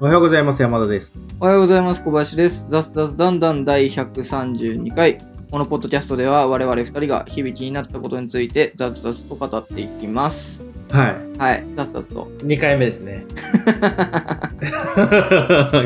[0.00, 0.62] おはようございます。
[0.62, 1.12] 山田です。
[1.40, 2.02] おはようございます。
[2.02, 2.66] 小林です。
[2.68, 5.18] 雑雑だんだん第132回。
[5.50, 10.62] このポッドキャストでは我々2人が響きになったことについて雑々と語っていきます。
[10.90, 11.38] はい。
[11.38, 12.30] はい、雑々と。
[12.44, 13.24] 2回目ですね。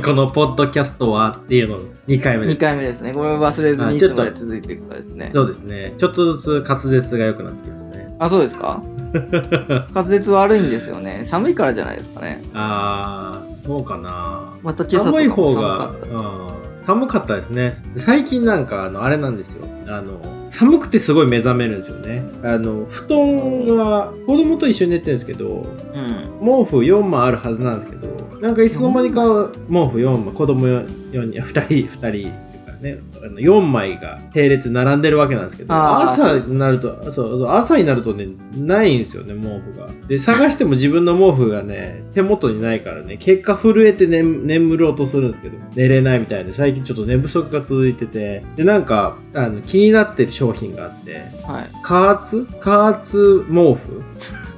[0.05, 2.61] このポッドキャストはっていうの2回目で2す。
[2.61, 3.13] 回目ですね。
[3.15, 5.31] これを忘れずにいあちょっとつまで続いていくかですね。
[5.33, 5.95] そうですね。
[5.97, 8.17] ちょっとずつ滑舌が良くなってきますね。
[8.19, 8.83] あ、そうですか？
[9.95, 11.23] 滑舌悪いんですよね。
[11.27, 12.43] 寒いからじゃないですかね。
[12.55, 14.59] あー、そうかな。
[14.63, 15.91] また寒い方が。
[15.91, 17.81] うん寒かったですね。
[17.99, 19.67] 最近なんか、あの、あれなんですよ。
[19.89, 20.21] あの、
[20.51, 22.25] 寒くてすごい目覚めるんですよね。
[22.43, 26.65] あの、布団が、子供と一緒に寝てるんですけど、うん。
[26.65, 32.52] 毛布4枚あるはずなんですけど、なんかいつの間にか毛布4枚、子供4人、2人、2人
[32.83, 39.89] ね、あの4枚が並列並んでるわけなんですけど、朝になると、そうそう、朝になるとね、ないんですよね、毛布が。
[40.09, 51.71] で、探しても自分の毛布がね、手元にないからね、結果震えて、ね、眠ろうとするんですけど、寝れないみたいで、最近ちょっと寝不足が続いてて、で、なんか、あの気になってる商品があって、はい。
[51.83, 52.47] 加圧？
[52.61, 54.03] 加圧毛布？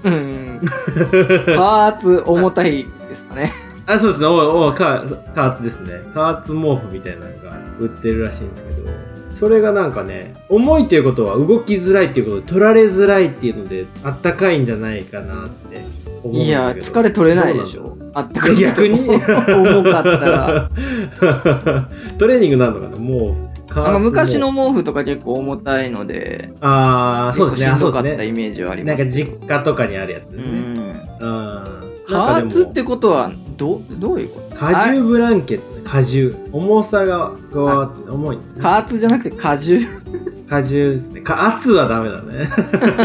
[0.05, 0.61] うん。
[1.55, 3.53] 加圧重たいですかね。
[3.87, 4.27] あ、そうですね。
[4.27, 5.05] おお加
[5.35, 6.01] 加圧ですね。
[6.15, 8.91] 加圧毛布みたいなのが売ってるらしいんですけど、
[9.39, 15.85] それがなんかね、重いということは動きづらいっていうことで、取られづらいっていうので、あったかいんじゃないかなって
[16.23, 16.43] 思うんだけど。
[16.45, 17.99] いや、疲れ取れないでしょ。
[18.15, 19.01] あったかい逆に？
[19.11, 20.71] 重かったら。
[22.19, 22.97] トレーニングなのかな？
[22.97, 27.67] もう、んか昔の毛毛布とか結構重たいので、布ああ、そうですね。
[27.67, 28.01] しんどか。
[28.01, 29.31] ったイメージはありなんかますけど。
[29.33, 30.49] 実家とかにあるやつですね。
[31.21, 31.29] うん。
[31.29, 31.94] うん。
[32.15, 34.67] 加圧ってことはどどういうこと？
[34.67, 36.35] 荷重ブランケット、荷重。
[36.53, 38.43] 重さが加わって、重い、ね。
[38.61, 39.87] 加圧じゃなくて荷重い
[40.51, 41.21] 荷重ですね。
[41.23, 42.51] か圧はダメだね。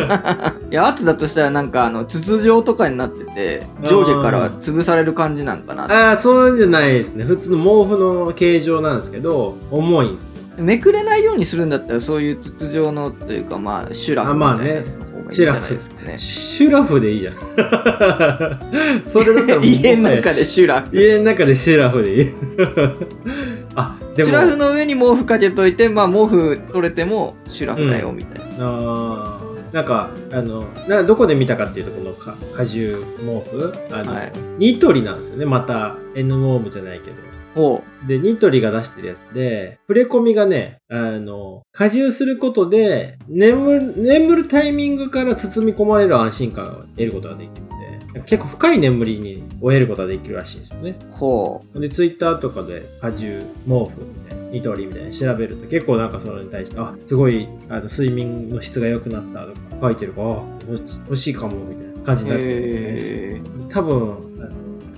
[0.71, 7.23] や圧だとしたらなんかあの筒状とかになってて上下から潰される感じなんかなああ、そうじゃないですね。
[7.23, 10.29] 普通の毛布の形状なんですけど、重いんですよ。
[10.63, 17.35] めくれないようにするんだったらそういう筒状のというかまあシュラフみたいなやつの方がいいんじゃないですかねシュラフでいいじゃん。
[19.07, 22.33] それだったら 家の中でシュラフ家の中でシュラフでいい。
[23.75, 24.29] あ、でも。
[24.29, 33.73] シュラフの上に毛布かけといてまあ毛布取れてもシュラフだよみたいな、あーなんか、あの、などこで見たかっていうと、このか荷重毛布？
[33.91, 35.45] あの、はいニトリなんですよね。
[35.45, 37.28] また、N モームじゃないけど。
[37.55, 47.69] おうで、ニトリが出してるやつで、触れ込みがね、あの、荷重することで、眠る、眠るタイミングから包み込まれる安心感を得ることができるの
[48.13, 50.95] で、結構深い眠りに終えることができるらしいんですよね。
[51.11, 60.43] ほで、ツイッターとかで荷重、毛布みたいな、ニトリみたいな調べると結構なんかそれに対して、あ、すごい、あの、睡眠の質が良くなったとか書いてるから、あ、
[61.05, 63.73] 欲しいかも、みたいな感じうになってるんですよね。
[63.73, 64.29] 多分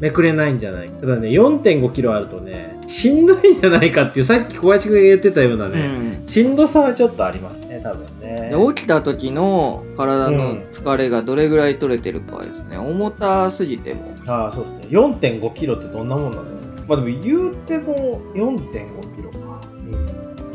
[0.02, 0.90] めくれないんじゃない？
[0.90, 5.88] ただね4.5キロあるとねしんどいんじゃないかっていうさっき小林君が言ってたようなうね、
[6.24, 6.28] ん。
[6.28, 8.50] しんどさはちょっとありますね多分ね。
[8.50, 14.02] で起きた時の体の疲れがどれぐらい取れてるかですね、重たすぎても。
[14.28, 14.98] ああそうですね。
[14.98, 19.62] 4.5キロってどんなもんなんだろうまあでも言うても4.5キロか、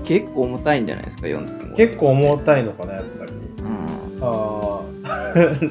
[0.05, 3.33] 結構重たいんじゃないですか4.5結構重たいのかなやっぱり。
[3.33, 4.19] うん。
[4.23, 4.81] ああ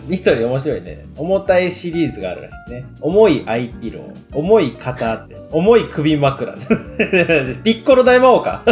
[0.08, 1.06] ニトリ面白いね。
[1.18, 2.86] 重たいシリーズがあるらしいね。
[3.02, 4.38] 重いアイピロー。
[4.38, 6.54] 重い肩って重い首枕。
[7.64, 8.64] ピッコロ大魔王か。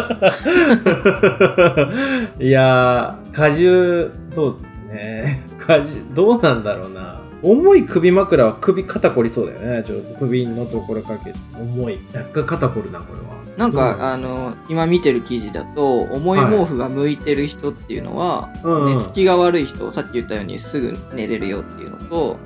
[2.40, 4.58] いやー荷重そう
[4.90, 5.46] ですね。
[5.60, 7.22] 荷重どうなんだろうな。
[7.42, 9.84] 重い首枕は首肩こりそうだよね。
[9.84, 11.40] ちょっと首のところかけて。
[11.60, 12.00] 重い。
[12.14, 13.43] 若干肩こるなこれは。
[13.58, 18.98] なんどうかあの今見てる記事だと重い毛布が向いてる人っていうのは、うんうん。
[18.98, 22.40] 寝つきが悪い人さっき言ったようにすぐ寝れるよっていうのと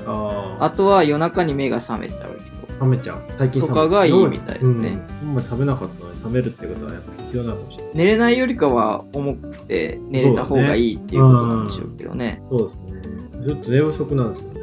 [0.59, 2.57] あとは夜中に目が覚めちゃう人。
[2.79, 3.23] 冷めちゃう。
[3.37, 4.99] 最近とかがいいみたいですね。
[5.23, 7.95] うん、今冷めなかったのに冷めるってことはやっぱ必要なのかもしれない。
[7.95, 12.41] 寝れないよりかは重くて寝れた方がいいっていうことなんでしょうけどね。
[12.49, 13.47] そうですね。
[13.47, 14.57] ちょっと寝不足なんですよね。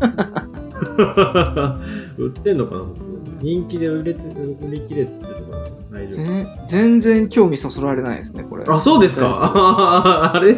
[0.00, 0.54] だか。
[0.96, 1.80] ら
[2.18, 2.84] 売ってんのかな
[3.44, 5.12] 人気で売れて売り切れて
[6.10, 8.64] 全全然興味そそられないですねこれ。
[8.68, 10.32] あ、そうですか？
[10.34, 10.54] あれ？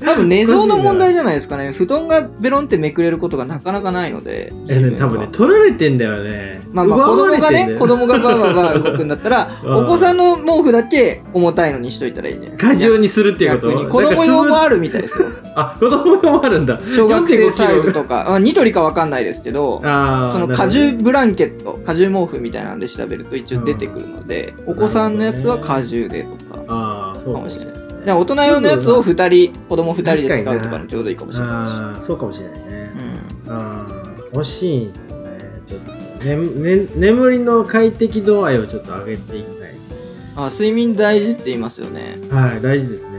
[0.00, 1.72] 多分寝相の問題じゃないですかね。
[1.76, 6.60] 布団がベロンってめくれることがなかなかないのでえ、ね、多分ね、取られてんだよね。
[6.72, 9.74] まあまあ子供がね、子供がバーバーバー動くんだったら、 うん。
[9.84, 12.50] お子さんの毛布だけ重たいのにしといたらいいじゃない？
[12.52, 12.72] ですか。
[12.74, 13.72] 過重にするっていうこと？
[13.72, 13.90] 逆に。
[13.90, 14.54] 子供用もる。
[14.56, 15.28] あるみたいですよ。
[15.56, 16.78] あ、子供用もあるんだ。
[16.94, 27.78] 小学生サイズ4.5とか、あニトリかわかんないですけど、そのなるほど荷重ブランケット、荷重毛布みたいなんで調べると一応出てくるので、お子さんのやつは荷重でとか、かもしれない。
[28.06, 32.92] で大人用のやつを2人、子供2人で使うとか確かににちょうどいいかもしれないああ、そうかもしれないね。
[32.94, 33.48] し。
[33.48, 33.52] うん。
[33.52, 33.88] ああ、
[34.32, 35.38] 欲しいんですよね。
[35.68, 39.74] ちょっと、ねね、眠りの快適度合いをちょっと上げていきたい。
[40.36, 42.16] あ睡眠大事って言いますよね。
[42.30, 43.17] はい、大事ですね。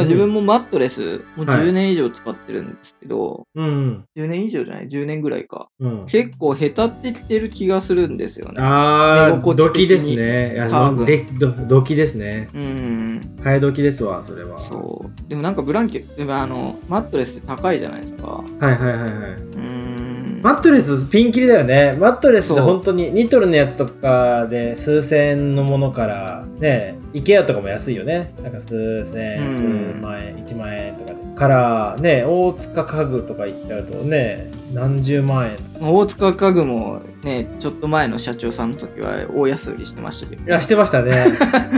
[0.00, 0.06] うん。
[0.06, 4.04] だから自分もマットレス、もうはい10年以上使ってるんですけど、うん。
[4.16, 5.68] 10年以上じゃない ?10 年ぐらいか。
[5.80, 6.06] うん。
[6.06, 8.54] 結構へたってきてる気がするんですよね。
[8.58, 11.66] あー、寝心地ドキですね。
[11.68, 12.48] ドキですね。
[12.54, 13.36] うん。
[13.40, 14.58] 替え時ですわ、それは。
[14.58, 15.28] そう。
[15.28, 18.26] でもなんかブランケット、あの、マットレスって高いじゃないですか。
[18.26, 19.10] はいはいはいはい。
[19.10, 19.95] うん。
[20.42, 21.96] マットレスピンキリだよね。
[21.98, 28.34] マットレスって本当にニトルのやつとかで数千円のものから、ね、イケアとかも安いよね。
[28.42, 31.26] なんか数千円、うん数万円、1万円とかで。
[31.36, 35.56] から、ね、大塚家具とか行っちゃうとね、何十万円。
[35.80, 41.32] 大塚家具もね、ちょっと前の社長さんの時は大安売りしてましたけど、いや、してましたね。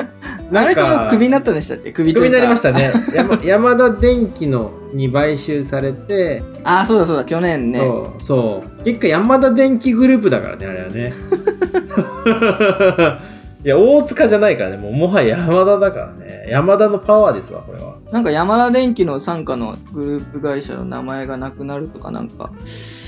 [0.50, 1.92] あなんれともかクビになったんでしたっけ？
[1.92, 2.92] クビクビになりましたね。
[3.12, 3.14] ね。
[3.14, 7.80] 山山田電機のに買収されて、ああ、そうだそうだ、去年ね。
[7.80, 8.84] そう、そう。
[8.84, 11.12] 結果山田電機グループだからね、あれはね。
[13.64, 16.46] いや、大塚じゃないからね、もうもはや山田だからね。
[16.48, 17.96] 山田のパワーですわ、これは。
[18.12, 22.50] なんか山田電機の傘下のグループ会社の名前がなくなるとかなんか、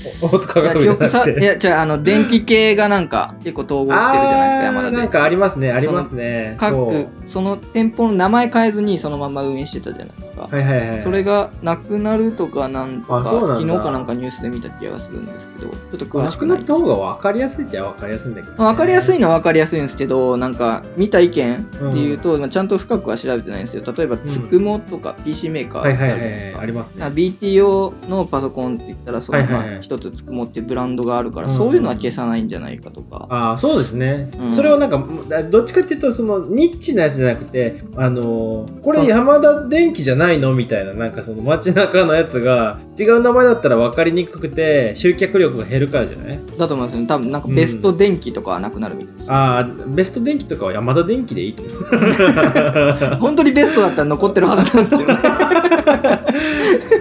[0.21, 1.43] 大塚いやが記憶さ、い。
[1.43, 4.95] や、じゃあ、の、電気系がなんか結構統合してるじゃないですか、山田電機。
[4.95, 6.55] あーなんかありますね、ありますね。
[6.59, 10.47] 各そその店舗の名前変えずにそのまま運営してたじゃないですか。
[10.51, 11.01] はいはいはい。
[11.01, 26.19] それがなくなるとかなんとかなん昨日かなんかニュースで見た気がするんですけどちょっと詳しくなですくなった方が分かりやすいっちゃ分かりやすいんだけど、分かりやすいのは分かりやすいんですけどなんか見た意見っていうと、まあちゃんと深くは調べてないんですよ例えばつくもとか PC メーカーあはいはいはいはい。
[26.19, 27.05] るじゃないですかありますね。
[27.05, 31.57] BTO のパソコンって言ったらそのまあ一つつくもってブランドがあるから、うん。
[31.57, 34.55] そういうのは消さないんじゃないかとか、ああ、そうですね、うん。
[34.55, 35.03] それをなんか、
[35.49, 40.53] どっちかっていうと、そのニッチなやつじゃなくて、あのーこれ山田電機じゃないの？
[40.53, 46.39] みたいな、なんかその街中のやつが、違う名前だったら分かりにくくて、集客力が減るからじゃない？
[46.57, 47.05] だと思いますね。
[47.07, 51.75] 多分なんかベスト電気とかはなくなるみたいです、ああ、ベスト電機とかは山田電機でいいと思う。
[53.19, 55.19] 本当にベストだったら残ってるはずなんですけどね。
[55.21, 55.21] だ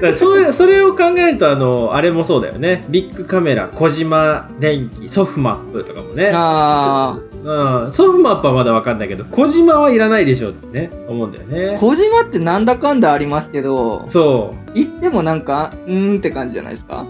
[0.00, 11.78] からそれそれを考えるとあのあれもそうだよねビッグカメラ小島電機ソフマップとかもね、あうん、ソフマップはまだ分かんないけど小島はいらないでしょってね思うんだよね。
[11.78, 17.06] 小島ってなんだかんだありますけどそ行ってもなんかうーんって感じじゃないですか。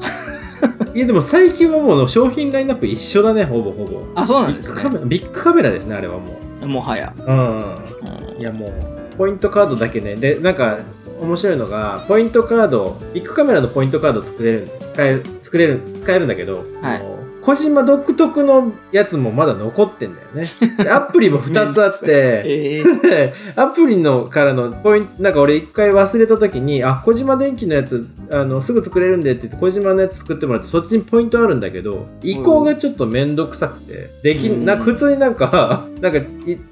[0.94, 4.02] う いやでも最近はもう商品ラインナップ一緒だねほぼほぼ。
[4.14, 6.66] あそうなんですビッグカメねラビッグカメラですねあれはもう。
[6.66, 7.38] もはや、うん。
[7.38, 8.40] うん。
[8.40, 10.16] いやもうポイントカードだけね。
[10.16, 10.78] でなんか
[11.20, 20.50] 面白いのがポイントカードビッグカメラのポイントカード作れる使える作れる使えるんだけど、はい小島独特のやつもまだ残ってんだよね。
[20.82, 34.64] で アプリも2つあってえー、で アプリのからのポイントなんか俺一回忘れた時にあ小島電機のやつあのすぐ作れるんでって言って小島のやつ作ってもらってそっちにポイントあるんだけど移行がちょっと面倒くさくてできうん。
[34.64, 36.24] なんか普通になんか なんかい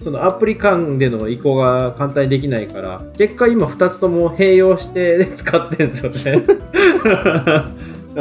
[0.03, 6.44] そのアプリ間での移行が簡単にできないから結果今2つとも併用して使ってるんですよね。
[7.05, 7.70] だ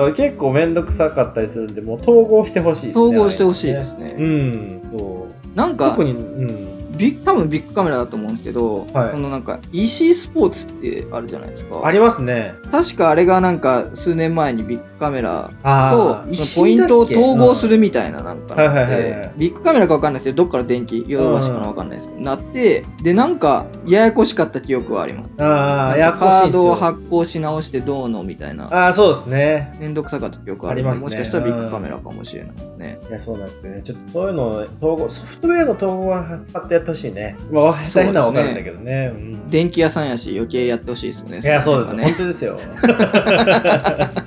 [0.01, 3.05] から結構面倒くさかったりするんでもう統合してほしいですね。
[3.05, 5.57] 統合してほしいですうね、んそう。
[5.57, 9.11] なんか特にうんビッ多分ビッグカメラだと思うんですけど、はい。
[9.11, 11.81] そのなんか EC スポーツってあるじゃないですか。
[11.85, 12.53] ありますね。
[12.71, 18.39] 確かあれがなんか数年前にビッグカメラあとーポイントを統合するるみたいななん。
[18.47, 18.55] か
[19.37, 22.09] ビッグカメラか分かんないですけどどっから電気ヨドバシかな分かんないです。
[22.09, 25.43] けどなってでなんかややこしかった記憶はあります。
[25.43, 28.65] ああ、やかカードをは発行し直してどうのみたいな。
[28.65, 29.75] ああ、そうですね。
[29.79, 31.17] めんどくさかった記憶あるんでありますね。
[31.19, 32.99] もしかしたらビッグカメラかもしれないですね。
[33.09, 33.81] いや、そうなんですよね。
[33.83, 34.67] ちょっとそういうのを統
[34.97, 37.35] 合、ソフトウェアの統合は買ってやってほしいね。
[37.51, 39.11] まあ、大変なのはわかるんだけどね。
[39.13, 41.95] うん電気屋さんやし余計やってほしいですよねいや、そうです。
[41.95, 42.59] ね本当ですよ。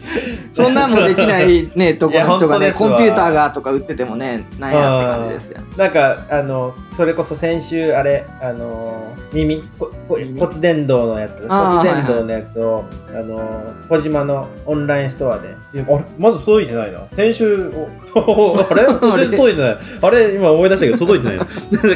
[0.53, 5.61] そんなんもできないね、 とこの人がね、コンピューターがとか売っててもね、なんやって感じですよ。
[5.77, 9.63] なんか、あの、それこそ先週、あれ、あの、耳、
[10.09, 15.85] 骨伝導のやつ、骨伝導のやつを、あの、小島のオンラインストアで、あれ、
[16.19, 17.01] まだ届いてないな。
[17.15, 17.71] 先週、
[18.15, 18.87] お あれ？
[18.87, 19.77] 全然届いてない。
[20.03, 21.47] あれ、今思い出したけど、届いてないな。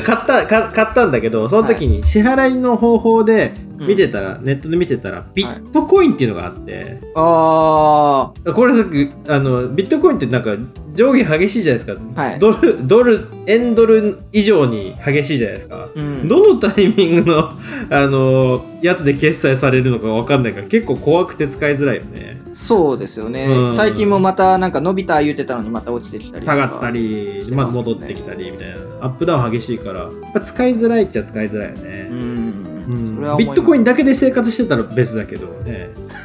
[0.00, 10.56] 買った、か買ったんだけど、その時に支払いの方法で見てたら、ネットで見てたら、ビットコインっていうのがあって、あこれさっきあのビットコインってなんか
[10.94, 12.38] 上下激しいじゃないですか、はい。
[12.38, 16.28] ドルドル円ドル以上に激しいじゃないですか、ー、うん。
[16.28, 17.54] どのタイミングのあ
[17.90, 23.74] のやつで決済されるのかわかんないから結構怖くて使いづらいよねそうですよね、うん。
[23.74, 27.92] 最近もまたなんか伸びた言うてたのにまた落ちてきたり下がったり、まあ、ますもんね。
[27.92, 28.76] 戻ってきたりみたいな。
[29.00, 30.08] アップダウン激しいから
[30.40, 32.64] 使いづらいっちゃ使いづらいよね、うん。
[32.88, 35.90] うビットコインだけで生活してたら別だけどね。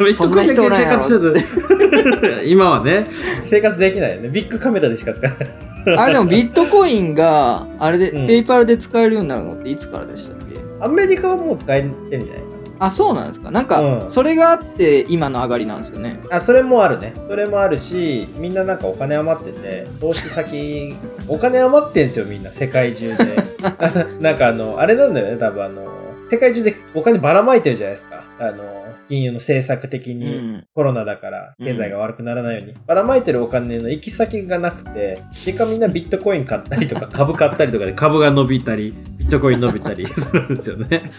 [0.00, 2.42] ビットコインだけで生活してたら。
[2.44, 3.06] 今はね、
[3.46, 4.28] 生活できないよね。
[4.28, 5.98] ビッグカメラでしか使えない。
[5.98, 8.26] あれでも ビットコインが、あれで、うん。
[8.26, 10.60] ペイパルで使えるようになるのっていつからでしたっけ？
[10.80, 12.53] アメリカはもう使えてんじゃない？
[12.78, 13.50] あ、そうなんですか。
[13.50, 16.20] なんか、うんそれがあって今の上がりなんですよね。
[16.30, 17.14] あそれもあるね。
[17.28, 20.94] それもあるし、みんななんかお金余ってて、投資先、
[21.28, 23.36] お金余ってんすよ、みんな、世界中で。
[24.20, 25.82] なんかあの、あれなんだよね、多分あの、
[26.30, 28.24] 世界中でお金ばらまいてるじゃないですか。
[28.40, 30.26] あの、金融の政策的うに。
[30.26, 30.66] ん。
[30.74, 41.10] コロナだから経済が悪くならないように、ばらまいてるお金の行き先がなくて結果みんなビットコイン買ったりとか 株買ったりとかで株が伸びたりビットコイン伸びたり するんですよね。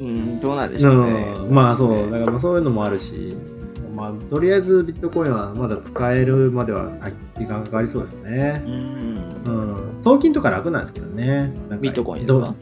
[0.00, 1.34] うん、どうなんでしょうね。
[1.38, 3.36] うん、まあそうだからまあそういうのもあるし、
[3.94, 6.90] まあ、とりあえずビットコインはまだ使えるまでは
[7.38, 8.62] 時間かかりそうですね。
[8.66, 9.24] うん。
[9.44, 9.50] う
[10.00, 11.52] ん、送金とか楽なんですけどね。
[11.80, 12.54] ビットコインですか？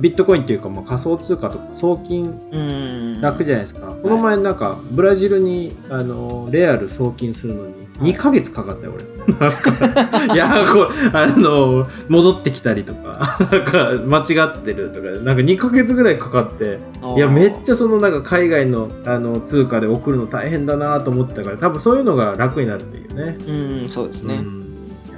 [0.00, 3.20] ビットコインっていうか、まあ、仮想通貨とか送金うん。
[3.20, 3.80] 楽じゃないですか。
[4.02, 9.04] この前なんか、ブラジルに、あの、レアル送金するのに、2ヶ月かかったよ、俺。
[10.34, 16.78] いや、こう、あの、戻ってきたりとか、 なんか、間違ってるとか、なんか2ヶ月ぐらいかかって、
[17.16, 23.36] いや、めっちゃその、なんか、海外の、あの、通貨で送るの大変だなと思ってたから、多分そういうのが楽になるっていうね。
[23.82, 24.34] うん、そうですね。
[24.34, 24.58] うん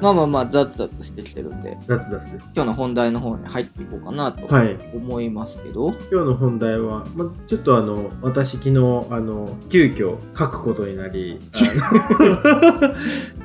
[0.00, 2.28] まあまあまあ、ザッザッとしてきてるんで、雑々です。
[2.54, 4.78] 今日の本題の方に入っていこうかなとはい。
[4.95, 8.78] 思いますけど、今日の本題は、まあ、ちょっとあの、私昨日、
[9.11, 11.37] あの、急遽書くことになり、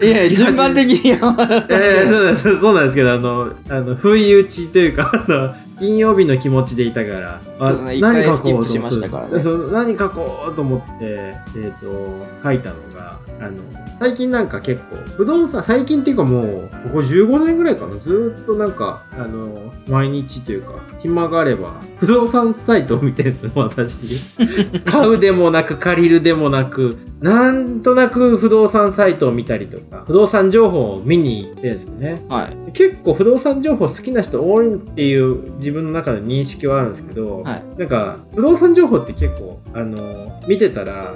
[0.02, 8.00] いやいや、 順番的に山田さんええそうなんですそうなんですけど、あの、あの不意打ちというか、あの金曜日の気持ちでいたから、あそうです
[8.38, 11.86] スキップしましたからねそう何書こうと思って、えっ、と、
[12.44, 13.58] 書いたのが、あの、
[14.00, 24.22] 最近なんか結構、不動産、最近っていうかもう、ここ15年ぐらいかな、ずーっとなんか、あの、毎日というか、暇があれば、不動産サイトを見てるんですよ、私。
[24.86, 32.24] 買うでもなく、借りるでもなく、なんとなく不動産サイトを見たりとか、不動産情報を見に行ってですよね。
[32.30, 32.72] はい。
[32.74, 41.16] 結構不動産情報好きな人多いっていう自分の中の認識はあるんですけど、はいなんか不動産情報って結構あの見てたら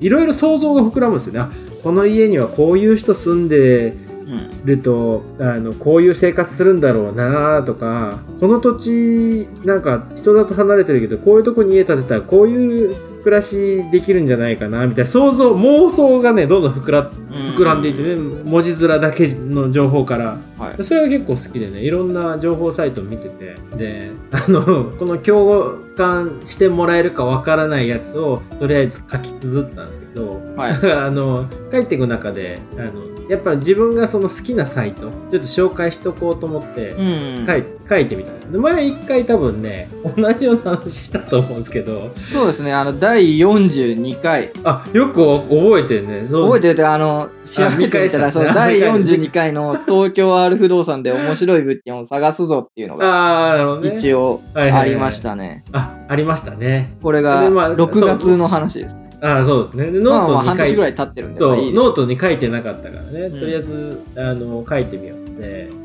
[0.00, 1.50] いろいろ想像が膨らむんですよねあ
[1.82, 3.92] この家にはこういう人住んでう
[4.32, 4.64] ん。
[4.64, 20.38] るとあのこういう生活するんだろうなとかこの土地なんか人里離れてるけどこういうとこに家建てたらこういう暮らしできるんじゃないかなみたいな想像妄想がねどんどん膨ら膨らんでいってね文字面だけの情報から。
[20.58, 20.84] はい。
[20.84, 29.99] それが結構好きでね、いろんな情報サイトを見てて、で、 あの、この共感してもらえるかわからないやつを、とりあえず書き綴ったんです。
[29.99, 30.72] けど、はい。
[30.92, 37.02] あの、書いていく中で、あの、やっぱ自分がその好きなサイト、ちょっと紹介しとこうと思ってう、
[37.42, 37.46] ん。
[37.46, 38.52] 書い書いてみたんです。
[38.52, 44.50] で前一回多分ね、同じような話したと思うんですけど、そうですね、あの、第42回。
[44.64, 46.28] あ、よく覚えてるね。
[46.30, 53.80] 覚えてるあの、調べてみたら、その第42回の 東京 R 不動産で面白い物件を探すぞっていうのが。
[53.82, 55.64] 一応ありましたね。
[55.72, 56.96] あ、ありましたね。
[57.02, 58.94] これがでまあ6月の話です。
[58.94, 59.90] ああ、そうですね。
[59.90, 63.40] でまあまあノートに書いて半年ぐらい経ってるんで、そうノートに書いてなかったからね、うん。
[63.40, 65.30] とりあえずあの書いてみようって。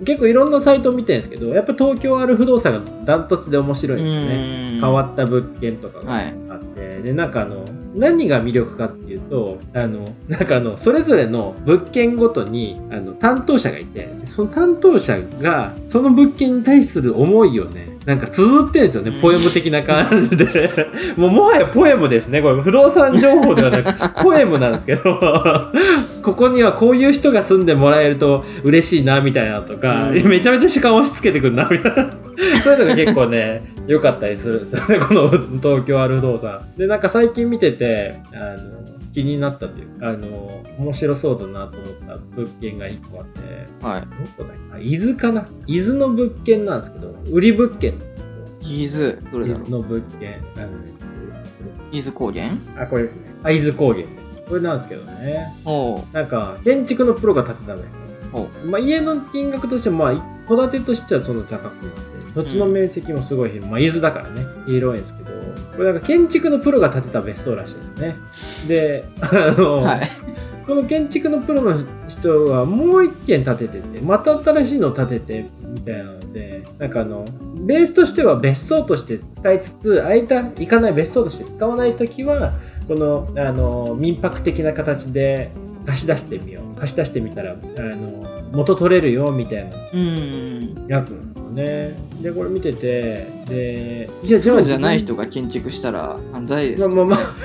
[0.06, 4.72] 結構いろんなサイトを見てるんですけどやっぱ東京 R不動産がダントツで面白いんですね。
[4.74, 4.82] うん。
[4.82, 7.64] 変わった物件とかがはいあって、でなんかあの
[7.96, 19.22] 何が魅力かっていうとあのなんかあのそれぞれの物件ごとにあの担当者がいてその担当者がその物件に対する思いをねなんか綴ってるんですよねうん。
[19.22, 20.88] ポエム的な感じで。
[21.18, 22.42] もうもはやポエムですね。
[22.42, 25.20] これ不動産情報ではなく ポエムなんですけど。
[26.22, 30.28] ここにはこういう人が住んでもらえると嬉しいなみたいなのとか、うん。
[30.28, 32.10] めちゃめちゃ主観押し付けてくるなみたいな。
[32.64, 43.42] そういうのが結構ね良かったりするんですよねこの東京ある不動産でなんか最近見ててあの気になったというかあの面白そうだなと思った物件が1個あって
[43.84, 44.02] はい。
[44.02, 45.48] どこだっけあ伊豆かな？
[45.68, 47.94] 伊豆の物件なんですけど売り物件。
[48.62, 49.70] 伊豆、どれ伊だろう？
[49.70, 50.44] 豆の物件。
[50.58, 50.68] あの
[51.92, 52.52] 伊豆高原？
[52.78, 53.34] あこれですね。
[53.44, 54.06] あ伊豆高原。
[54.50, 55.56] これなんですけどね。
[55.64, 56.04] おう。
[56.12, 57.86] なんか建築のプロが建てたのよ。
[58.34, 58.50] おう。
[58.70, 65.35] まあ、家の金額としても、まあ、戸建てとしてはそんな高くなくて、土地の面積もすごい広い、まあ、伊豆だからね、広いんですけど、
[65.76, 68.16] これなんか建築のプロが建てた別荘らしいですね。
[68.68, 70.12] で、あの、はい。
[70.66, 77.24] この建築のプロの人がもう一軒建ててて、また新しいの建ててみたいなので、なんかあの、
[77.66, 82.54] ベースとしては別荘として使いつつ、空いた、行かない別荘として使わないときは、
[82.88, 85.52] この、あの、民泊的な形で
[85.86, 86.80] 貸し出してみよう。
[86.80, 91.35] 貸し出してみたら、あの、元取れるよ、みたいなうん。
[91.56, 91.96] ね。
[92.22, 96.88] で、これ見てて、で、いや、じゃあじゃない自人が建築したら犯罪です。
[96.88, 97.36] 分まあまあま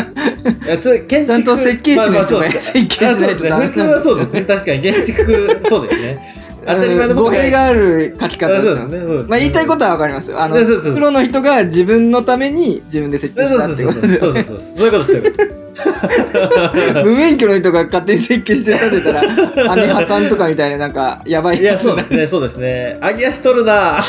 [0.00, 0.08] あ。
[0.66, 4.42] いやそれ建築ちゃんと設計士の人が設計しないとダメあそうですね普通はそうですね。
[4.42, 6.37] 確かに建築、そうですね。
[6.68, 9.28] 当たり前の語弊がある書き方をしてます。
[9.28, 10.40] まあ言いたいことはわかりますよ。
[10.40, 14.46] あの、プロの人が自分のために自分で設計したってことですよね。
[14.76, 15.68] そういうことそういうこと。
[17.04, 19.22] 無免許の人が勝手に設計して建てたら、
[19.72, 22.98] 網挟んとかみたいななんか、やばいいや、そうですね、そうですね。
[23.02, 24.02] 揚げ足取るな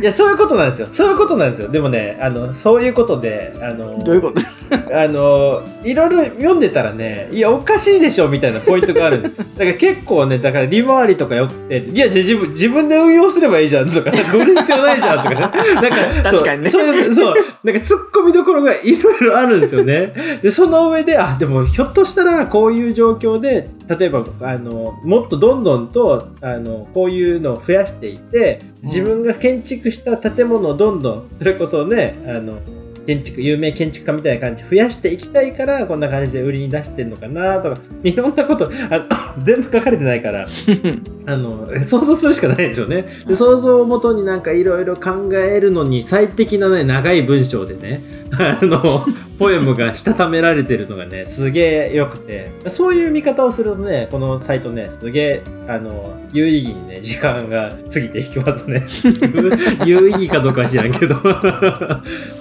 [0.00, 0.88] いや、そういうことなんですよ。
[0.92, 1.68] そういうことなんですよ。
[1.68, 4.40] でもね、あの、そういうことで、あの、どういうこと？
[4.96, 9.36] あの、いろいろ読んでたらね、いや、おかしいでしょ、みたいなポイントがあるんです。
[9.36, 20.40] だから結構ね、だから利回りとかよくて、いや、じゃあ自分、自分で運用すればいいじゃん、とか、乗る必要ないじゃん、とか、 なんか、そう確かにねそう、そう、なんか突っ込みどころがいろいろあるんですよね。
[20.42, 32.58] で、その上で、あ、でも、ひょっとしたら、こういう状況で、例えば、あの、もっとどんどんと、あの、こういうのを増やしていって、自分が建築した建物をどんどん、それこそね、あの、
[33.06, 40.46] 建築、有名建築家みたいな感じで増やしていきたいから、こんな感じで売りに出してんのかなとか、いろんなこと、あ 全部書かれてないから、
[41.26, 43.06] あの、想像するしかないですよね。
[43.26, 48.02] で、想像をもとになんかいろいろ考えるのに最適なね、長い文章でね、
[48.38, 49.06] あの、
[49.38, 58.86] ポエムがしたためられてるのがね、すげえ良くて、そういう見方をするとね、このサイトね、すげえ、あの、有意義にね、時間が過ぎていきますね。
[59.86, 61.14] 有意義かどうかは知らんけど。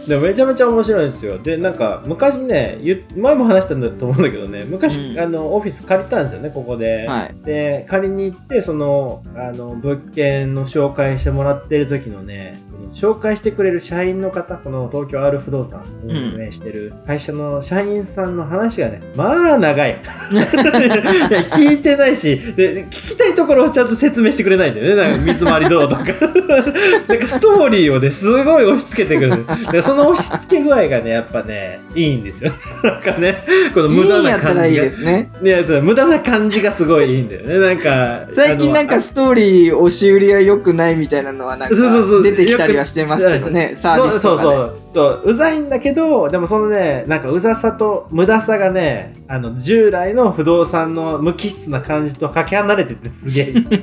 [0.08, 1.40] でもめちゃめちゃ面白いんですよ。
[1.40, 2.80] で、なんか、昔ね、
[3.16, 7.08] 前も話したんだと思うんだけどね、昔、うんあの、オフィス借りたんですよね、ここで。
[7.08, 7.36] はい。
[7.44, 12.54] で、借りに行って、その、あの、物件の紹介してもらってる時のね、
[12.94, 20.02] 紹介してくれる社員の方、この東京 R 不動産を運営してる会社の社員さんの話がね、まあ長い。
[20.32, 25.02] い や聞いてないしで、聞きたいところをちゃんと説明してくれないんだよね。
[25.02, 26.04] なんか水回りどうとか。
[27.08, 29.46] なんかストーリーをね、すごい押し付けてくる。
[29.72, 32.52] でその押し付け具合がね、やっぱね、いいんですよ。
[32.84, 34.84] なんかね、この無駄な感じが。
[34.84, 35.32] ですね。
[35.42, 37.58] いや、無駄な感じがすごいいいんだよね。
[37.60, 44.50] なんか、最近なんかストーリー押し売りは良くないみたいなのはなんかそうそうそう出てきたりはしてますけどね、サービスとかで。
[44.50, 53.68] そうそうそうそううざいんだけどでもそのねなんかうざさと無駄さがねあの従来の不動産の無機質な感じとかけ離れててすげえいい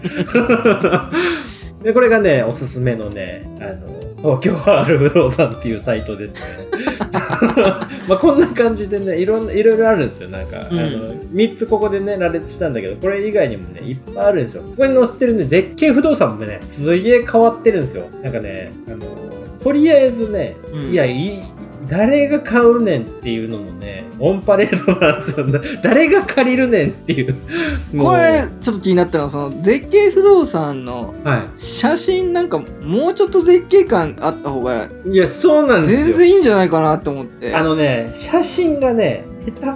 [1.83, 6.41] でこれがねおすすめのねあの東京 R 不動産っていうサイトですね。
[8.07, 10.29] まあこんな感じでねいろんないろいろあるんですよ。
[10.29, 10.79] なんか、うん。
[10.79, 14.63] あの3つここでね羅列したんだけどこれ以外にもねいっぱいあるんですよ。
[14.63, 18.05] ここに載せてるね絶景不動産もねすげえ変わってるんですよ。
[18.23, 18.99] なんかねあの
[19.63, 20.81] とりあえずね、うん。
[20.93, 21.41] いやいい
[21.89, 25.81] 誰が買うねんっていうのもねオンパレードなんですよね。
[25.83, 27.35] 誰が借りるねんっていう。
[27.99, 36.07] これちょっと気になったのはその絶景不動産のは写真なんかもうちょっと絶景感あった方がいいやそうなんですよ。
[36.07, 37.55] 全然いいんじゃないかなと思って。
[37.55, 39.73] あのね写真がね下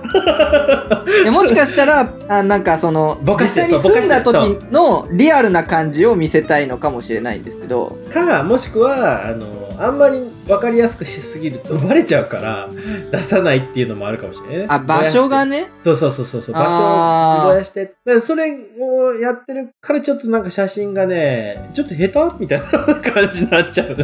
[1.24, 1.30] 手。
[1.30, 7.96] もしかしたらあなんかその実際に住んだ時のリアルな感じを見せたいのかもしれないんですけど。
[8.12, 9.46] かもしくはあの
[9.80, 12.68] あんまり分かりやすくしすぎるとバレちゃうから
[13.10, 14.66] 出さないっていうのもあるかもしれないね。
[14.68, 15.62] あ場所がね？
[15.62, 16.54] ねそうそうそうそうそう。
[16.54, 17.94] 場所をぼやして。
[18.04, 23.96] だからそれをやってるからちょっとなんか写真がねちょっと下手みたいな感じになっちゃう。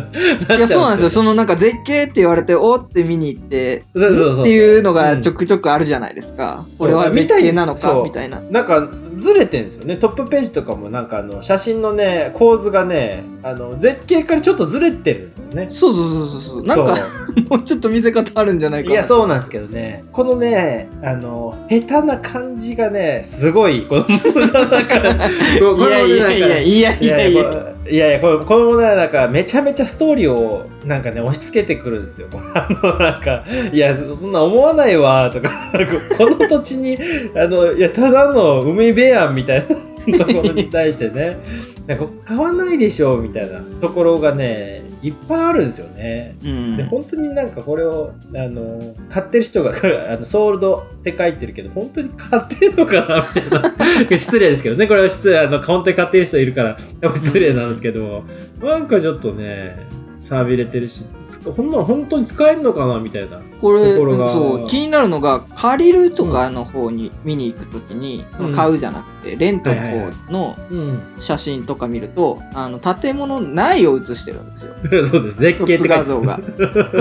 [0.57, 1.11] いやそうなんですよ。
[1.11, 8.41] そのなんか絶景って言われておーって見に行ってそうそうそうっていうのがちょくちょくあるじゃないですか、これは絶景なのかみたいな。
[8.41, 8.89] なんか
[9.21, 9.97] ずれてるんですよね。
[9.97, 15.71] トップページとかもなんかあの写真のね構図がねあの絶景からちょっとずれてるんよね。
[15.71, 16.63] そうそうそうそうそう。
[16.63, 17.09] なんか
[17.51, 18.95] もうちょっと見せ方あるんじゃないかな。
[18.95, 24.07] いや、そうなんですけどね、このね、あの、下手な感じがね、すごい、この
[25.89, 26.61] いやいやいやいや。
[26.61, 32.29] いやいやいやいや、これ、このね、なんか、めちゃめちゃストーリーを、なんかね、押し付けてくるんですよ。
[32.55, 35.73] あの、なんか、いや、そんな思わないわ、とか、
[36.17, 36.97] この土地に、
[37.37, 39.77] あの、いや、ただの海辺やん、みたいな。
[40.19, 41.39] ところに対してね、
[41.87, 46.37] なんか買わないでしょみたいなところがね、いっぱいあるんですよね。
[46.45, 56.79] うんで本当になんかこれをあの買ってる人があのソールドって書いてるけど本当に買ってるのかなみたいな失礼ですけどねこれは失礼あの本当に買ってる人いるから
[57.15, 58.25] 失礼なんですけど
[58.63, 59.87] なんかちょっとね
[60.31, 61.05] さびれてるし
[61.45, 63.43] ほんなの本当に使えるのかなみたいな。
[63.61, 71.01] これ、そう、気になるのが、借りるとかの方に見に行くときに、その買うじゃなくて、レントの方のうん。
[71.19, 74.75] 写真とか見ると、あの、建物内を写してるんですよ。
[75.09, 75.41] そうです。
[75.41, 76.41] 絶トッ画像が。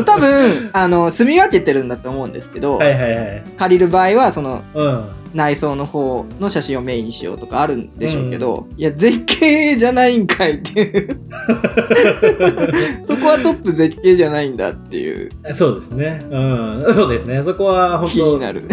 [0.06, 3.44] 多分、 あの、住み分けてるんだと思うんですけど、はいはいはい。
[3.58, 5.06] 借りる場合は、その、うん。
[5.34, 11.20] 内装の方の写真をメインにしようとかあるんでしょうけど、いや、絶景じゃないんかいっていう。
[13.08, 16.20] そこはトップ絶景じゃないんだっていうそうですね。
[16.30, 16.49] うん。
[16.94, 17.42] そうですね。
[17.44, 18.64] そこは本当気になる。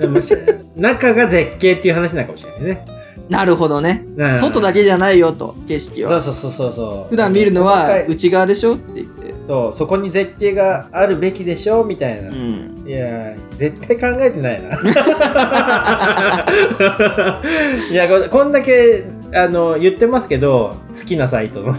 [0.00, 0.34] でもし
[0.76, 2.84] 中が絶景っていう話なのかもしれないね。
[3.28, 4.04] なるほどね。
[4.16, 6.20] うん外だけじゃないよと、景色は。
[6.22, 7.10] そうそうそうそうそう。
[7.10, 9.34] 普段見るのは内側でしょって言って。
[9.46, 12.28] そう、そこに絶景があるべきでしょみたいな。
[12.28, 12.84] うん。
[12.86, 14.70] いやー、絶対考えてないな。
[17.90, 21.74] いやこ、こんだけあの言ってますけど、好きなサイトの。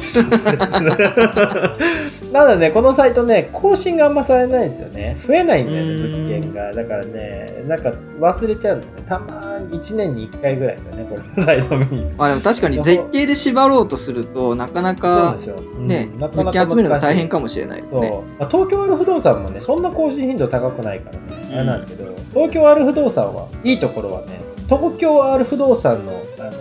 [2.32, 5.22] ただね、このサイトね、更新があんまされないんですよね。
[5.28, 6.72] 増えないんだよね、物件が。
[6.72, 9.04] だからね、なんか忘れちゃうんですね。
[9.10, 12.12] たまに1年に1回ぐらいですよね、これのサイト見に。
[12.18, 15.38] ま あでも確かに絶景で縛ろうとすると、なかなか。
[15.78, 18.12] うんね、なかなか物件集めるのが大変かかもしれないですそう、ね。
[18.40, 26.52] まあ、東京ある不動産もね、そんな更新頻度高くないからね、うんあれなんですけど、東京ある不動産はいいところはね、東京ある不動産のあの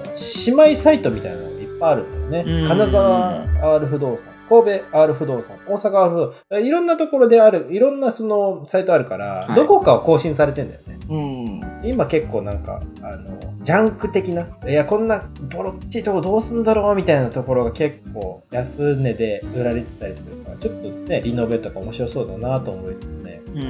[0.47, 2.53] 姉妹サイトみたいなのがいっぱいあるんだよね。
[2.53, 10.99] うん金沢 R 不動産、神戸 R 不動産、大阪 R 不動産、いろんなところである、いろんなそのサイトあるから、はいどこかは更新されてんだよね。
[11.09, 11.61] うん。
[11.83, 23.20] 今結構なんか、あの、ジャンク的な、いや、こんなボロっちいとこどうすんだろうみたいなところが結構安値で売られてたりするから、ちょっとね、リノベとか面白そうだなと思いつつ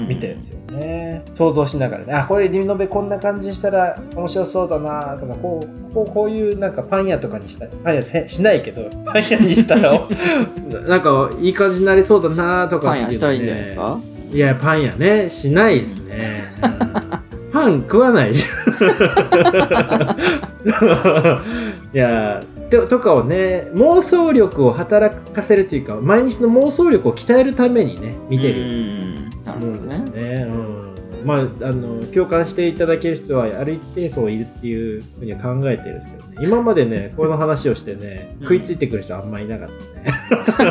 [0.08, 1.22] 見てるんですよね。
[1.36, 10.06] 想像しながらね、あ、これリノベこんな感じにしたら面白そうだなとか、こう、こうこういうなんかパン屋とかにしたパン屋せしないけど、 パン屋にしたら、
[10.88, 13.98] なんかいい感じになりそうだなとかパン屋したらいいんじゃないですか？
[14.32, 16.44] いや、パン屋ね、しないですね。
[16.62, 17.20] う ん
[17.52, 18.46] パン食わないじゃ
[20.14, 20.16] ん。
[21.92, 22.40] いや
[22.70, 29.29] ととかをね、妄想力を働かせるというか、毎日の妄想力を鍛えるためにね、見てるうん。
[29.54, 29.98] なるほどね。
[29.98, 30.42] ね。
[30.42, 31.00] うん。
[31.24, 36.46] まあ、あの共感していただける人はある一定層いるっていうふうには考えてるんですけどね。
[36.46, 38.46] 今までね この話をしてねうん。
[38.46, 39.68] 食いついてくる人あんまいなかっ
[40.56, 40.64] た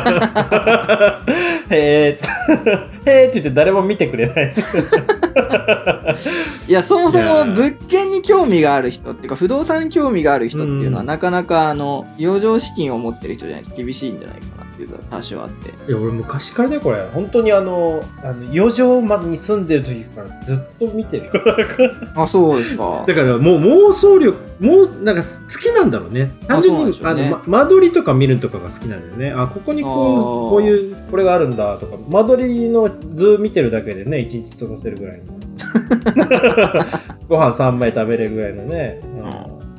[1.24, 1.36] ね。
[1.70, 2.18] へ
[3.06, 4.52] えへえって言って誰も見てくれない。
[6.66, 11.06] いや、そもそも物件に興味がある人っていうか、不動産に興味がある人っていうのは、うん。
[11.06, 15.68] なかなか、あの、余剰資金を持ってる人じゃないと厳しいんじゃないかなっていうのは多少あって。
[15.70, 21.24] いや俺昔からねこれ本当にあのあの余剰までに住んでる時からずっと見てる。
[21.26, 21.32] よ
[22.16, 23.04] あ、そうですか。
[23.06, 26.32] だからもう妄想力もうなんか好きなんだろうね。
[26.46, 27.30] 単純にあ、ね。
[27.30, 29.32] のま間取りとか見るとかが好きなんだよね。
[29.36, 35.24] あここにこうこういうこれがあるんだとか間取りの図見てるだけでね一日過ごせるぐらいの。
[37.28, 39.00] ご飯3枚食べれるぐらいのね、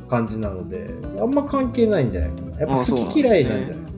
[0.03, 0.07] うん。
[0.09, 2.59] 感じなのであんま関係ないんじゃないかな。
[2.59, 3.90] やっぱ好き嫌いなんじゃない？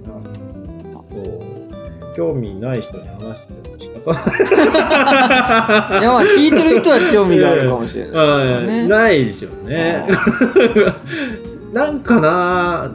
[2.16, 4.20] 興味ない人に話しても仕方な
[6.00, 8.12] いいや、まあ、聞いてる人は興味があるかもしれない。
[8.12, 10.08] うんねないでしょうね。
[11.74, 12.92] なんかな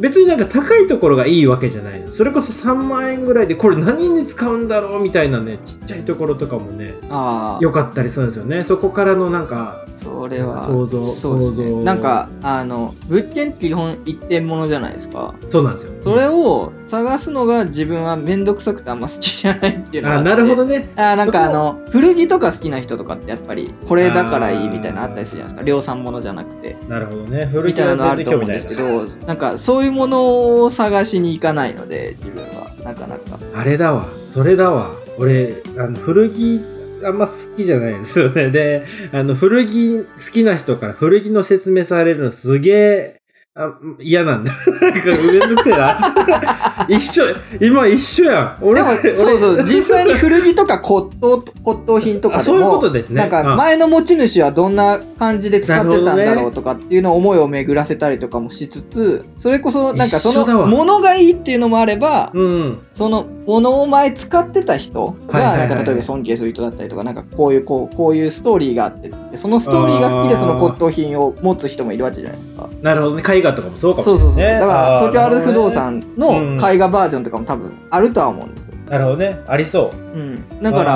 [0.00, 2.14] 別になんか高いところがいいわけじゃないの。
[2.14, 8.64] それこそ3万円ぐらいでこれ何に使うんだろうみたいなね、ちっちゃいところとかもね、ああ、良かったりするんですよね。
[8.64, 11.14] そこからのなんか、それは、想像ね。
[11.16, 15.34] 想像なんか、あの、物件って基本一点物じゃないですか。
[15.50, 15.92] そうなんですよ。
[16.04, 20.88] それを探すのが自分はめんどくさくてあんま好きじゃないっていうのがあなるほどね。
[20.94, 27.46] あーなんかあその古着とか好きな人とかってやっぱりこれだからいいみたいなのあったりするじゃないですか量産ものじゃなくてなるほどね。
[27.46, 28.76] 古着みたいなのあはると思うんですけ。
[28.76, 34.06] どなんかそういうものを探しに行かないので自分はなかなかあれだわ。
[34.32, 34.92] それだわ。
[35.18, 36.60] 俺、あの古着、
[37.04, 38.50] あんま好きじゃないんですよね。
[38.50, 43.20] で、あの、古着好きな人から古着の説明されるのすげえ、
[43.56, 44.52] あ嫌なんだ。
[44.80, 46.86] なんかめんどくせえな。
[46.88, 47.24] 一緒、
[47.60, 48.58] 今一緒やん。
[48.62, 53.16] 俺でも俺そうそう実際に古着とか骨董骨董品とかであそういうこもとですね。
[53.22, 62.82] なんかあ前の持ち主はどんな感じで使ってたんだろうとかっていうのを思いを巡らせたりとかもしつつそれこそなんかその物がいいっていうのもあればうん。
[62.94, 72.70] そのものを前使ってた人がなんか例えば尊敬する人だったりとかなんかこういうこうこういうストーリーがあってでそのストーリーが好きでその骨董品を持つ人もいるわけじゃないですか。
[72.80, 73.22] なるほどね。
[73.28, 74.22] 絵画とかもそうかもしれない、ね。
[74.22, 74.42] そうそうそう。
[74.42, 78.69] だから東京アル不動産の絵画バージョンとかも多分あるとは思うんですよ。
[78.90, 79.40] なるほどね。
[79.46, 79.96] ありそう。
[80.18, 80.62] うん。
[80.62, 80.92] だから、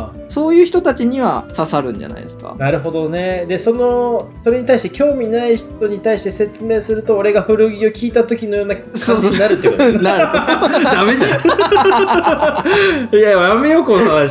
[0.00, 2.48] あそういう人たちには刺さるんじゃないですか？
[2.56, 2.58] ー。
[2.58, 3.46] なるほどね。
[3.48, 9.84] で、その、それに対して興味ない人に対して説明すると、俺が古着を聞いた時のような感じになるってこと？
[9.90, 10.28] ねなる。
[10.84, 11.30] ダメじゃん。
[13.16, 14.28] いや、やめよう、この話。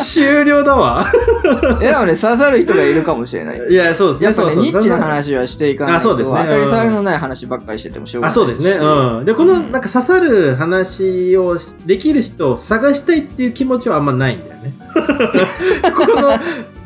[0.04, 1.12] 終了だわ。
[1.80, 3.60] いやでもね、刺さる人がいるかもしれない。
[3.70, 4.26] いや、そうですね。
[4.26, 8.78] やっぱね、ニッチな話はしていかないと、あそうですね当たり障りのない話ばっかりしててもしょうがあ、ないそうですね。
[8.80, 9.24] うん。
[9.24, 14.74] で、この、なんか刺さる話をできる人を探したいっていう気持ちはあんまないんだよね。
[15.96, 16.38] この、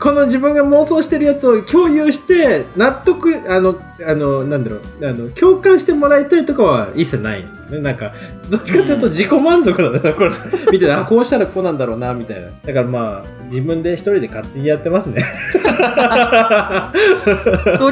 [0.03, 7.79] この自分が妄想してるやつを共有して、納得、あの、あの、なんだろう、あの、共感してもらいたいとかは一切ないんですよね。
[7.79, 8.13] なんか、
[8.51, 10.31] どっちかというと自己満足なんだな、これ。
[10.73, 12.49] 見てて、あ、こうしたらこうなんだろうな、みたいな。
[12.49, 15.25] だからまあ、自分で一人で勝手にやってますね。
[15.53, 15.71] 東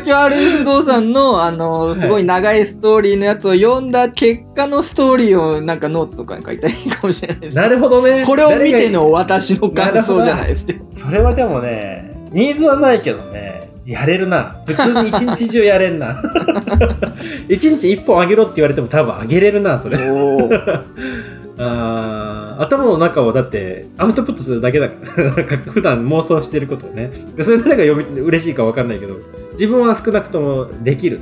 [0.03, 7.57] 京 RF 不動産の、あの、すごい長いストーリーのやつを読んだ結果のストーリーをなんかノートとかに書いたらいいかもしれないです。
[7.57, 8.25] なるほどね。
[8.27, 10.73] これを見ての私の感想じゃないですか。
[10.96, 12.00] それはでもね、
[12.33, 14.62] ニーズはないけどね、やれるな。
[14.66, 16.23] 普通に一日中やれんな。
[17.49, 19.99] 一日一本あげろって言われても多分あげれるな、それ。
[21.62, 25.31] あー頭の中をだってアウトプットするだけだから。
[25.33, 27.11] 普段妄想してることをね。
[27.43, 29.14] それ誰が読み嬉しいか分かんないけど、
[29.53, 31.21] 自分は少なくともできる。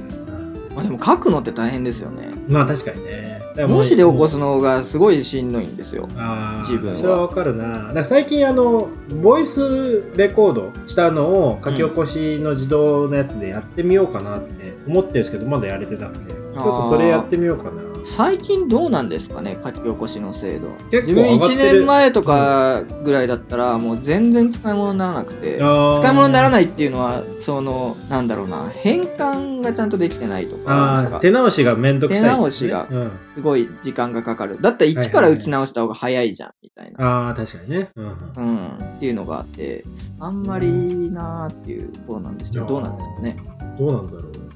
[0.78, 2.30] まあでも書くのって大変ですよね。
[2.48, 3.40] まあ確かにね。
[3.40, 6.06] だからもう文字で起こすのがすごいしんどいんですよ。
[6.16, 8.88] あー自分はそれはわかるなだから最近あの
[9.20, 20.68] ボイスレコードしたのを書き起こしの自動のやつでやってみようかなって思ってるんですけどまだやれてなくてちょっとそれやってみようかな最近どうなんですかね、書き起こしの制度。
[20.90, 21.78] 結自分1構上がってる。
[21.78, 31.20] 年前とかぐらいだったら、もう全然使い物にならなくて、使使い物にならいないっていうのは、その、なんだろうな、変換がちゃんとできてないとか、か。
[31.20, 34.60] 手直しがめんどくさい、手直しがうん、すごい時間がかかる。
[34.60, 37.04] だったら一から打ち直した方が早いじゃん、みたいな。
[37.04, 39.84] ああ確かにね、うんうん、っていうのがあって、
[40.20, 43.36] あんまりなーっていうところなんですけど、どうなんですかね。
[43.78, 44.47] どうなんだろう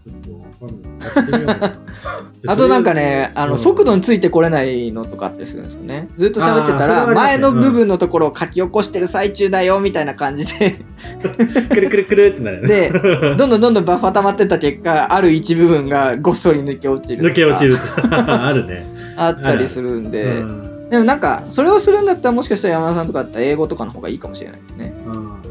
[2.46, 3.58] あとなんかね、あの、うん。
[3.58, 6.08] 速度についてこれないのとかってするんですよね。
[6.16, 10.76] ずっと喋ってたら、前の部分のところを書き起こしてる最中だよ、みたいな感じで、
[11.70, 12.90] くるくるくるってなるで
[13.36, 17.30] どんどんどんどんバッファ溜まってった結果、ある一部分がごっそり抜け落ちる。
[17.30, 17.76] 抜け落ちる
[18.10, 18.86] あるね、
[19.16, 20.72] あったりするんで、うん。
[20.90, 24.92] でもなんか、それをするんだったらもしかしたら山田さんとかだったら英語とかの方がいいかもしれないですね。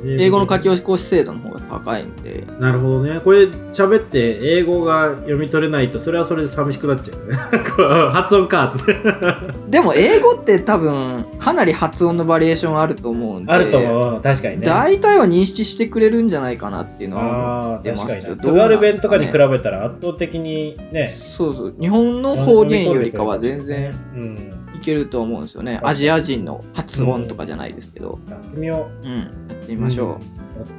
[0.06, 2.46] 英語の書き起こし精度の方が高いんで。
[2.60, 3.20] なるほどね。
[3.24, 7.36] これ喋って英語が読み取れないとそれはそれで寂しくなっちゃうよね。
[8.14, 8.76] 発音か。
[9.70, 14.22] でも英語って多分、かなり発音のバリエーションあると思うんで、あると思う。
[14.22, 14.66] 確かにね。
[14.66, 18.30] 大体は認識してくれるんじゃないかなっていうのは思ってます確かにな。
[18.36, 21.16] 津けどどね弁とかに比べたら圧倒的にね。
[21.38, 21.76] そうそう。
[21.80, 24.61] 日本の方言よりかは全然うん。
[24.82, 25.80] いけると思うんですよね。
[25.84, 28.20] アジア人の発音とかじゃないですけど。
[28.28, 29.20] やってみようん。
[29.48, 30.20] やってみましょ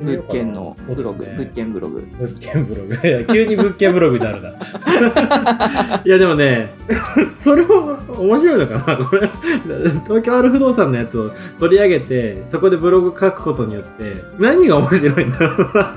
[0.01, 0.05] う。
[0.05, 2.01] 物件のブログ、物件ブログ。
[2.19, 2.95] 物件ブログ。
[2.95, 4.51] いや急に物件ブログになるな。
[6.05, 6.71] いやでもね、
[7.45, 9.31] それも面白いのかなこれ
[10.05, 15.95] 東京ある不動産のやつを取り上げて、そこでブログ書くことによって、何が面白いんだろうな。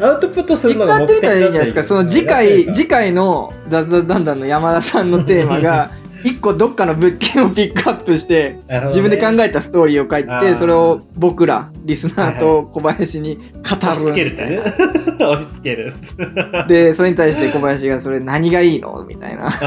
[0.00, 1.84] アウトプットする一のが回やってみたらいいんじゃないですか。
[1.84, 5.90] その次回、時次回のザザダンダンの山田さんのテーマが、
[6.24, 14.62] 一個どっかの物件をピックアップして、自分で考えたストーリーを書いて、それを僕ら、リスナーと小林に語るみたいな。。
[15.30, 15.94] 押し付ける。
[16.68, 19.04] で、それに対して小林がそれ何がいいの？
[19.04, 19.58] みたいな。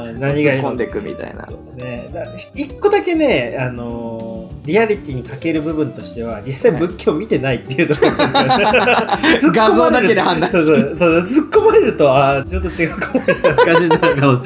[0.00, 0.68] あー、 何がいいの？
[0.68, 1.48] 突っ込んでいくみたいな。
[1.76, 8.28] ね、だ一個だけね、あのーリアリティに欠ける部分としては、実際物件を見てないっていうところが
[9.50, 14.42] 画像だけで判断そうそうそう、突っ込まれると、ああ、ちょっと違うかもみたいな感じになるかも。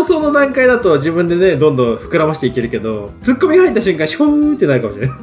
[0.00, 5.18] 妄想の段階だと自分でね、どんどん膨らましていけるけど、突っ込みが入った瞬間、ショーンってなるかもしれない。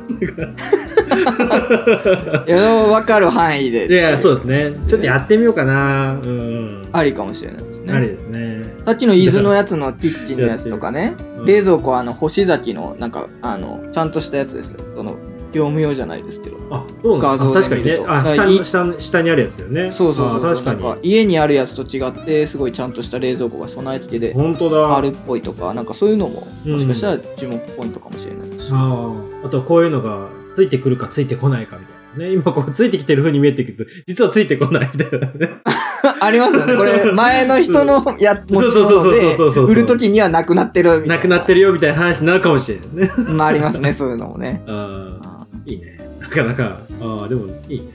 [2.47, 3.87] いや、わかる範囲で。
[3.87, 4.73] いや、そうですね。
[4.87, 6.19] ちょっとやってみようかな。
[6.23, 6.83] うん。
[6.91, 7.93] ありかもしれないですね。
[7.93, 8.61] ありですね。
[8.87, 14.79] さっきの伊豆のやつのキッチンのやつとかね、うん冷蔵庫はあの星崎のなんかあのちゃんとしたやつですよ。
[14.95, 15.17] その
[15.53, 16.57] 業務用じゃないですけど。
[16.71, 18.03] あ、そうな確かにね。
[18.07, 19.93] あ、下に下下にあるやつだよね。
[19.93, 21.09] そうそうそうあ確かなんかに。
[21.09, 24.97] 家にあるやつと違ってすごいちゃんとした冷蔵庫が備え付けで本当だ。
[24.97, 28.69] あるっぽいとか、なんかそういうのもうんもしかしたら注目ポイントかもしれないし。
[28.71, 29.47] ああ。
[29.47, 32.33] あと、こういうのが、ついてくるかついてこないかみたいなね。
[32.33, 35.61] 今、こう、ついてきてる風に見えてくると、実はついてこないみたいなね。
[36.19, 36.75] ありますよね。
[36.77, 41.15] これ前の人のや持ちそうそうそうそう物で売るときにはなくなってるみたいな。
[41.15, 43.11] なくなってるよみたいな話になるかもしれないね。
[43.33, 44.63] まあありますね、そういうのもね。
[44.67, 45.27] ああ。
[45.41, 45.97] あいいね。
[46.21, 47.87] なかなか、ああ、でも、いいね。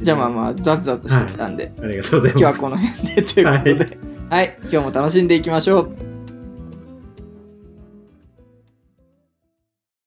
[0.00, 2.42] じゃあまあまあ、ザツザツしてきたんで、ありがとうございます。
[2.42, 3.98] 今日はこの辺でということで、
[4.30, 6.15] はい、今日も楽しんでいきましょう。